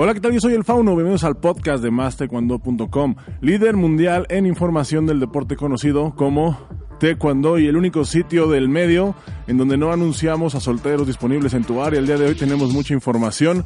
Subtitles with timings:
[0.00, 0.32] Hola, ¿qué tal?
[0.32, 0.92] Yo soy el Fauno.
[0.92, 6.56] Bienvenidos al podcast de MasterCuando.com, líder mundial en información del deporte conocido como
[7.00, 9.16] Taekwondo y el único sitio del medio
[9.48, 11.98] en donde no anunciamos a solteros disponibles en tu área.
[11.98, 13.64] El día de hoy tenemos mucha información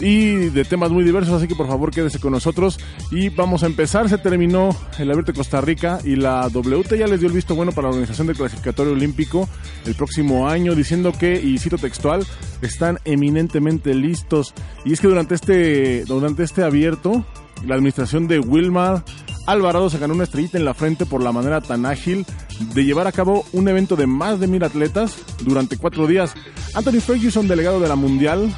[0.00, 2.78] y de temas muy diversos, así que por favor quédese con nosotros
[3.10, 4.08] y vamos a empezar.
[4.08, 7.54] Se terminó el Abierto de Costa Rica y la WT ya les dio el visto
[7.54, 9.48] bueno para la organización del clasificatorio olímpico
[9.84, 12.26] el próximo año, diciendo que, y cito textual,
[12.62, 14.54] están eminentemente listos.
[14.84, 17.24] Y es que durante este, durante este abierto,
[17.64, 19.04] la administración de Wilmar
[19.46, 22.26] Alvarado se ganó una estrellita en la frente por la manera tan ágil
[22.74, 26.34] de llevar a cabo un evento de más de mil atletas durante cuatro días.
[26.74, 28.52] Anthony Ferguson, delegado de la Mundial,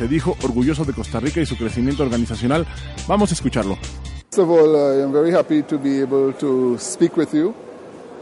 [0.00, 2.66] se dijo orgulloso de Costa Rica y su crecimiento organizacional.
[3.06, 3.76] Vamos a escucharlo.
[4.30, 7.54] First of all, I am very happy to be able to speak with you.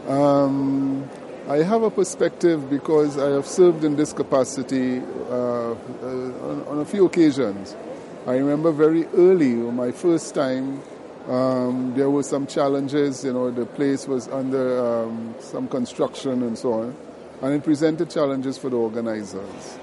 [0.09, 1.05] Um,
[1.47, 5.75] I have a perspective because I have served in this capacity uh, uh,
[6.49, 7.77] on, on, a few occasions.
[8.27, 10.81] I remember very early, my first time,
[11.29, 13.23] um, there were some challenges.
[13.23, 16.95] You know, the place was under um, some construction and so on,
[17.41, 19.79] and it presented challenges for the organizers.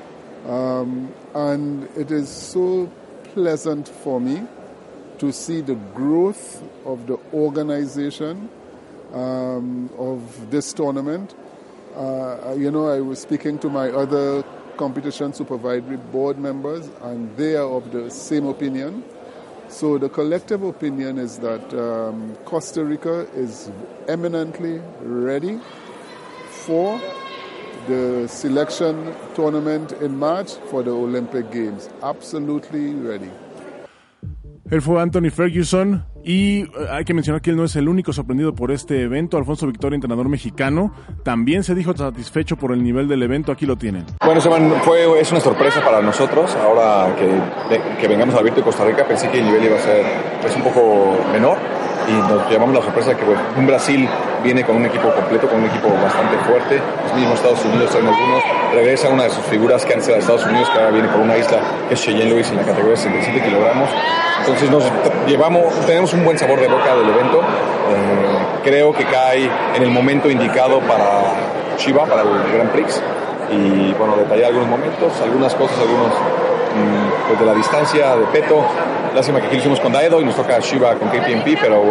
[0.46, 2.90] Um, and it is so
[3.34, 4.46] pleasant for me
[5.18, 8.48] to see the growth of the organization
[9.12, 11.34] um, of this tournament.
[11.96, 14.44] Uh, you know, I was speaking to my other
[14.76, 19.02] competition supervisory board members, and they are of the same opinion.
[19.68, 23.70] So the collective opinion is that um, Costa Rica is
[24.06, 25.58] eminently ready
[26.50, 27.00] for
[27.86, 31.88] the selection tournament in March for the Olympic Games.
[32.02, 33.30] Absolutely ready.
[34.68, 38.12] Él fue Anthony Ferguson y eh, hay que mencionar que él no es el único
[38.12, 39.36] sorprendido por este evento.
[39.36, 40.92] Alfonso Victoria, entrenador mexicano,
[41.22, 43.52] también se dijo satisfecho por el nivel del evento.
[43.52, 44.06] Aquí lo tienen.
[44.24, 46.56] Bueno, Seban, fue, es una sorpresa para nosotros.
[46.56, 49.80] Ahora que, que vengamos al abierto de Costa Rica, pensé que el nivel iba a
[49.80, 50.04] ser
[50.42, 51.58] pues, un poco menor
[52.08, 53.24] y nos llevamos la sorpresa de que
[53.58, 54.08] un Brasil
[54.46, 56.80] viene con un equipo completo, con un equipo bastante fuerte.
[57.02, 58.42] Los mismos Estados Unidos traen algunos.
[58.72, 61.20] Regresa una de sus figuras que antes era de Estados Unidos, que ahora viene por
[61.20, 61.58] una isla,
[61.88, 63.90] que es Cheyenne Lewis en la categoría de 67 kilogramos.
[64.40, 64.84] Entonces nos
[65.26, 67.40] llevamos, tenemos un buen sabor de boca del evento.
[67.40, 73.02] Eh, creo que cae en el momento indicado para Chiva, para el Grand Prix.
[73.50, 76.12] Y bueno, detallar algunos momentos, algunas cosas, algunos
[77.26, 78.64] pues de la distancia de Peto,
[79.16, 81.82] Lástima que aquí lo hicimos con Daedo y nos toca Shiva con KPMP, pero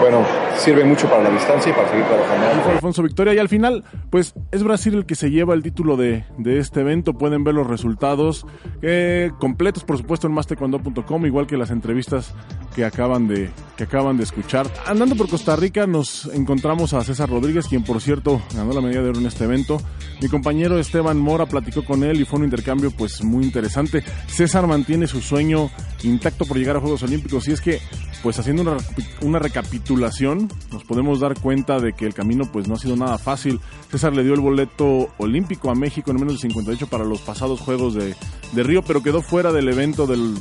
[0.00, 0.24] bueno,
[0.56, 2.62] sirve mucho para la distancia y para seguir trabajando.
[2.64, 5.96] Fue Alfonso Victoria y al final, pues es Brasil el que se lleva el título
[5.96, 7.14] de, de este evento.
[7.14, 8.44] Pueden ver los resultados
[8.82, 12.34] eh, completos, por supuesto, en mastecuando.com, igual que las entrevistas
[12.78, 14.72] que acaban de que acaban de escuchar.
[14.86, 19.02] Andando por Costa Rica nos encontramos a César Rodríguez, quien por cierto ganó la medalla
[19.02, 19.80] de oro en este evento.
[20.22, 24.04] Mi compañero Esteban Mora platicó con él y fue un intercambio pues muy interesante.
[24.28, 25.70] César mantiene su sueño
[26.04, 27.80] intacto por llegar a Juegos Olímpicos y es que
[28.22, 28.76] pues haciendo una,
[29.22, 33.18] una, recapitulación nos podemos dar cuenta de que el camino pues no ha sido nada
[33.18, 33.58] fácil.
[33.90, 37.58] César le dio el boleto olímpico a México en menos de 58 para los pasados
[37.58, 38.14] Juegos de,
[38.52, 40.36] de Río, pero quedó fuera del evento del,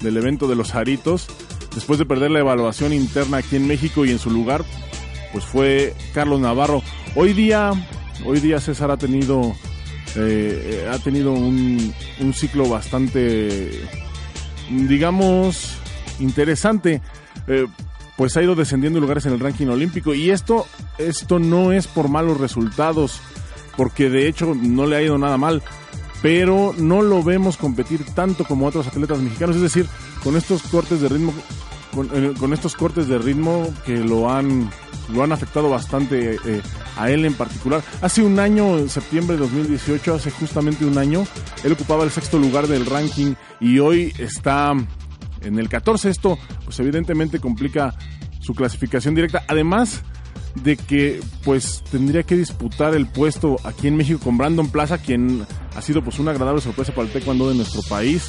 [0.00, 1.28] del evento de los Aritos
[1.78, 4.64] después de perder la evaluación interna aquí en México y en su lugar
[5.32, 6.82] pues fue Carlos Navarro.
[7.14, 7.70] Hoy día,
[8.24, 9.54] hoy día César ha tenido
[10.16, 11.94] eh, ha tenido un,
[12.34, 13.70] ciclo bastante
[14.68, 15.76] digamos,
[16.18, 17.00] interesante.
[17.46, 17.66] Eh,
[18.16, 20.66] pues ha ido descendiendo lugares en el ranking olímpico y esto,
[20.98, 23.20] esto no es por malos resultados,
[23.76, 25.62] porque de hecho no le ha ido nada mal,
[26.20, 29.86] pero no lo vemos competir tanto como otros atletas mexicanos, es decir,
[30.24, 31.32] con estos cortes de ritmo,
[31.94, 34.70] con, eh, estos cortes de ritmo que lo han,
[35.12, 36.62] lo han afectado bastante eh,
[36.96, 37.82] a él en particular.
[38.02, 41.26] Hace un año, en septiembre de 2018, hace justamente un año,
[41.64, 44.72] él ocupaba el sexto lugar del ranking y hoy está
[45.42, 46.10] en el 14.
[46.10, 47.94] Esto, pues evidentemente complica
[48.40, 49.44] su clasificación directa.
[49.48, 50.02] Además
[50.54, 55.46] de que, pues, tendría que disputar el puesto aquí en México con Brandon Plaza, quien
[55.76, 58.26] ha sido, pues, una agradable sorpresa para el taekwondo de nuestro país.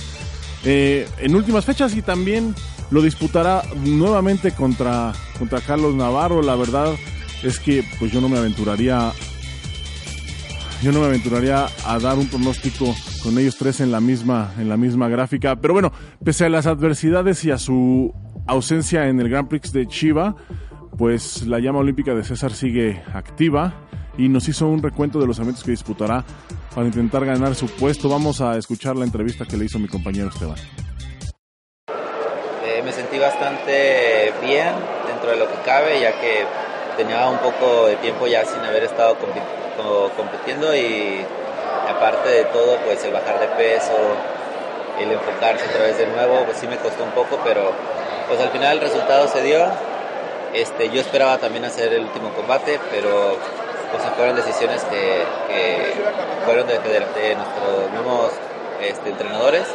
[0.65, 2.53] Eh, en últimas fechas y también
[2.91, 6.41] lo disputará nuevamente contra, contra Carlos Navarro.
[6.41, 6.93] La verdad
[7.43, 9.11] es que, pues, yo no me aventuraría
[10.81, 14.69] yo no me aventuraría a dar un pronóstico con ellos tres en la misma, en
[14.69, 15.57] la misma gráfica.
[15.57, 15.91] Pero bueno,
[16.23, 18.13] pese a las adversidades y a su
[18.47, 20.37] ausencia en el Grand Prix de Chiva,
[20.97, 23.73] pues la llama olímpica de César sigue activa
[24.17, 26.23] y nos hizo un recuento de los eventos que disputará
[26.73, 28.07] para intentar ganar su puesto.
[28.07, 30.57] Vamos a escuchar la entrevista que le hizo mi compañero Esteban.
[32.89, 34.73] Me sentí bastante bien
[35.05, 36.43] dentro de lo que cabe, ya que
[36.97, 39.15] tenía un poco de tiempo ya sin haber estado
[40.17, 41.23] compitiendo y
[41.87, 43.93] aparte de todo, pues el bajar de peso,
[44.99, 47.73] el enfocarse otra vez de nuevo, pues sí me costó un poco, pero
[48.27, 49.67] pues al final el resultado se dio.
[50.55, 53.37] Este, yo esperaba también hacer el último combate, pero
[53.91, 55.93] pues fueron decisiones que,
[56.43, 58.31] fueron de, nuestros mismos
[58.81, 59.67] este, entrenadores.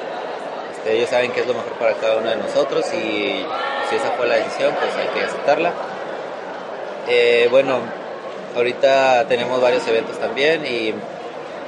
[0.86, 3.44] Ellos saben qué es lo mejor para cada uno de nosotros y
[3.88, 5.72] si esa fue la decisión, pues hay que aceptarla.
[7.08, 7.78] Eh, bueno,
[8.54, 10.92] ahorita tenemos varios eventos también y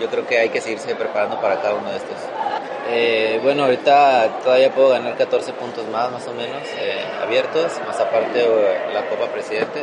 [0.01, 2.17] yo creo que hay que seguirse preparando para cada uno de estos.
[2.89, 7.99] Eh, bueno, ahorita todavía puedo ganar 14 puntos más, más o menos, eh, abiertos, más
[7.99, 8.47] aparte
[8.93, 9.83] la Copa Presidente,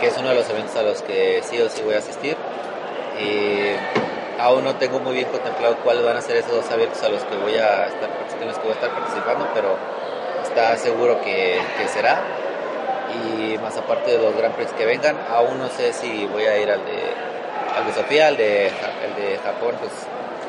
[0.00, 2.36] que es uno de los eventos a los que sí o sí voy a asistir.
[4.38, 7.22] Aún no tengo muy bien contemplado cuáles van a ser esos dos abiertos a los
[7.24, 8.08] que voy a estar,
[8.40, 9.76] en los que voy a estar participando, pero
[10.44, 12.22] está seguro que, será
[13.24, 16.58] y más aparte de los Grand Prix que vengan, aún no sé si voy a
[16.58, 17.02] ir al de,
[17.76, 18.70] al de Sofía, al de,
[19.16, 19.92] de Japón, pues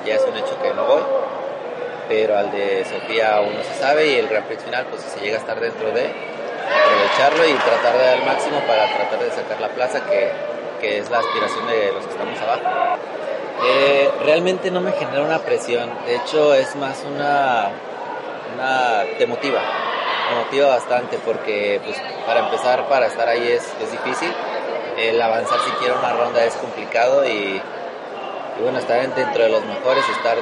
[0.06, 1.02] ya es un hecho que no voy,
[2.10, 5.10] pero al de Sofía aún no se sabe y el Grand Prix final, pues si
[5.10, 6.12] se llega a estar dentro de,
[6.70, 11.10] aprovecharlo y tratar de dar el máximo para tratar de sacar la plaza, que es
[11.10, 13.00] la aspiración de los que estamos abajo.
[13.62, 17.70] Eh, realmente no me genera una presión, de hecho es más una,
[18.56, 19.60] una te motiva,
[20.30, 24.34] me motiva bastante porque pues para empezar para estar ahí es, es difícil.
[24.98, 27.62] El avanzar siquiera una ronda es complicado y,
[28.62, 30.38] bueno estar dentro de los mejores estar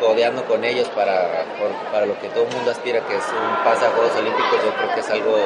[0.00, 1.44] codeando con ellos para,
[1.90, 4.74] para lo que todo el mundo aspira que es un pase a Juegos Olímpicos yo
[4.74, 5.36] creo que es algo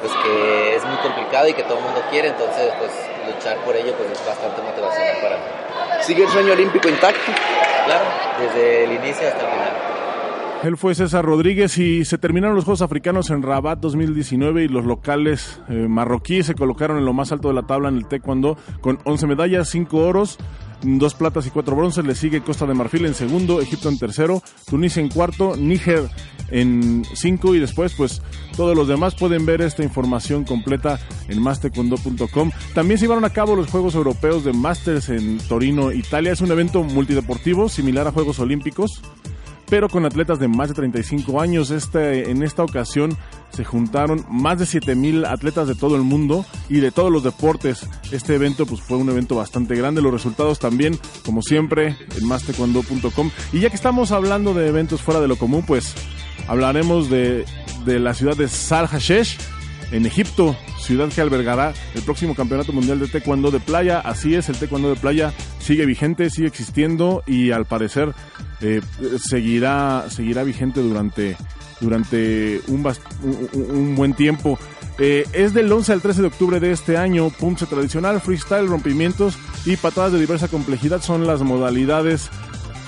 [0.00, 2.90] pues que es muy complicado y que todo el mundo quiere entonces pues
[3.26, 5.70] luchar por ello pues es bastante motivacional para mí
[6.02, 7.30] ¿Sigue el sueño olímpico intacto?
[7.84, 8.04] Claro,
[8.40, 9.90] desde el inicio hasta el final.
[10.62, 14.84] Él fue César Rodríguez y se terminaron los Juegos Africanos en Rabat 2019 y los
[14.84, 18.56] locales eh, marroquíes se colocaron en lo más alto de la tabla en el taekwondo
[18.80, 20.38] con 11 medallas, 5 oros,
[20.82, 22.04] 2 platas y 4 bronces.
[22.04, 26.08] Le sigue Costa de Marfil en segundo, Egipto en tercero, Tunisia en cuarto, Níger
[26.50, 28.22] en 5 y después pues
[28.56, 30.98] todos los demás pueden ver esta información completa
[31.28, 32.50] en mastecondo.com.
[32.74, 36.32] También se llevaron a cabo los Juegos Europeos de Masters en Torino, Italia.
[36.32, 39.02] Es un evento multideportivo similar a Juegos Olímpicos
[39.70, 41.70] pero con atletas de más de 35 años.
[41.70, 43.16] Este, en esta ocasión
[43.60, 47.86] se juntaron más de 7000 atletas de todo el mundo y de todos los deportes.
[48.10, 50.00] Este evento pues fue un evento bastante grande.
[50.00, 53.30] Los resultados también, como siempre, en mastecuando.com.
[53.52, 55.94] Y ya que estamos hablando de eventos fuera de lo común, pues
[56.48, 57.44] hablaremos de,
[57.84, 59.36] de la ciudad de Sal Hashesh
[59.92, 64.00] en Egipto, ciudad que albergará el próximo Campeonato Mundial de Taekwondo de Playa.
[64.00, 68.14] Así es, el Taekwondo de Playa sigue vigente, sigue existiendo y al parecer
[68.62, 68.80] eh,
[69.18, 71.36] seguirá, seguirá vigente durante,
[71.80, 72.86] durante un,
[73.52, 74.58] un, buen tiempo.
[74.98, 77.30] Eh, es del 11 al 13 de octubre de este año.
[77.30, 82.30] Punce tradicional, freestyle, rompimientos y patadas de diversa complejidad son las modalidades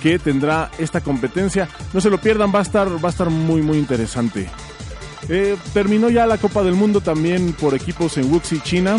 [0.02, 1.68] que tendrá esta competencia.
[1.92, 4.48] No se lo pierdan, va a estar, va a estar muy, muy interesante.
[5.28, 8.96] Eh, terminó ya la Copa del Mundo también por equipos en Wuxi, China.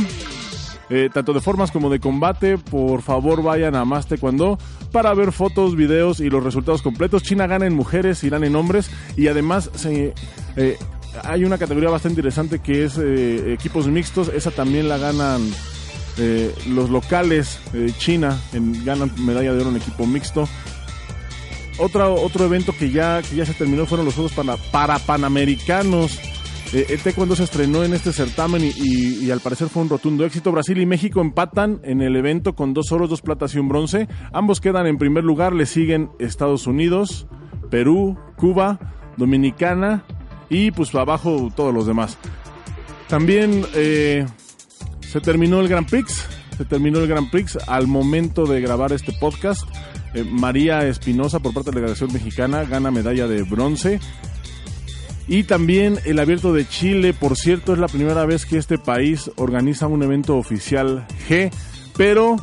[0.96, 4.60] Eh, tanto de formas como de combate, por favor vayan a Más Taekwondo
[4.92, 7.24] para ver fotos, videos y los resultados completos.
[7.24, 10.78] China gana en mujeres, Irán en hombres y además eh,
[11.24, 14.28] hay una categoría bastante interesante que es equipos mixtos.
[14.28, 15.42] Esa también la ganan
[16.70, 17.60] los locales
[17.98, 20.48] China, en, ganan medalla de oro en equipo mixto.
[21.80, 26.20] Otro, otro evento que ya, que ya se terminó fueron los Juegos para, para Panamericanos.
[26.74, 30.52] Eh, el taekwondo se estrenó en este certamen y, al parecer fue un rotundo éxito.
[30.52, 34.08] Brasil y México empatan en el evento con dos oros, dos platas y un bronce.
[34.32, 37.28] Ambos quedan en primer lugar, le siguen Estados Unidos,
[37.70, 38.80] Perú, Cuba,
[39.18, 40.04] Dominicana
[40.50, 42.18] y pues abajo todos los demás.
[43.08, 44.26] También eh,
[45.02, 46.26] se terminó el Grand Prix,
[46.58, 49.62] se terminó el Grand Prix al momento de grabar este podcast.
[50.16, 54.00] Eh, María Espinosa, por parte de la delegación mexicana, gana medalla de bronce.
[55.28, 59.32] Y también el Abierto de Chile, por cierto, es la primera vez que este país
[59.38, 61.52] organiza un evento oficial G,
[61.96, 62.36] pero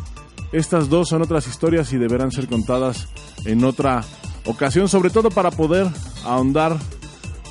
[0.53, 3.09] estas dos son otras historias y deberán ser contadas
[3.45, 4.03] en otra
[4.47, 5.87] ocasión, sobre todo para poder
[6.25, 6.77] ahondar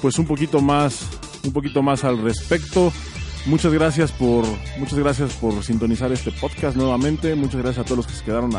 [0.01, 1.05] pues un poquito más
[1.43, 2.91] un poquito más al respecto.
[3.45, 4.45] Muchas gracias por
[4.77, 7.35] muchas gracias por sintonizar este podcast nuevamente.
[7.35, 8.51] Muchas gracias a todos los que se quedaron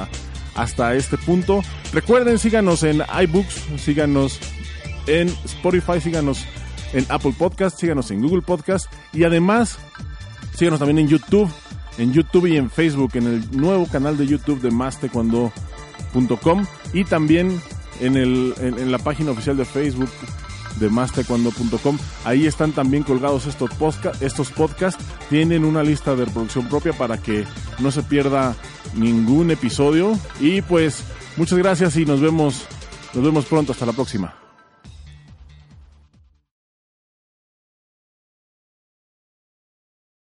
[0.54, 1.62] hasta este punto.
[1.92, 4.38] Recuerden, síganos en iBooks, síganos
[5.06, 6.46] en Spotify, síganos
[6.92, 9.78] en Apple Podcast, síganos en Google Podcast y además
[10.56, 11.50] síganos también en YouTube,
[11.99, 17.61] en YouTube y en Facebook, en el nuevo canal de YouTube de mastecuando.com y también
[18.00, 20.11] en, el, en, la página oficial de Facebook
[20.78, 21.99] de mastecuando.com.
[22.25, 25.04] Ahí están también colgados estos, podcast, estos podcasts.
[25.28, 27.44] Tienen una lista de reproducción propia para que
[27.78, 28.56] no se pierda
[28.94, 30.18] ningún episodio.
[30.40, 31.04] Y pues
[31.37, 32.64] muchas gracias y nos vemos
[33.12, 34.50] Nos vemos pronto, hasta la próxima.